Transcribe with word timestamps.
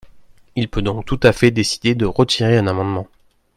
Il 0.55 0.67
peut 0.67 0.81
donc 0.81 1.05
tout 1.05 1.19
à 1.21 1.31
fait 1.31 1.51
décider 1.51 1.93
de 1.93 2.07
retirer 2.07 2.57
un 2.57 2.65
amendement. 2.65 3.07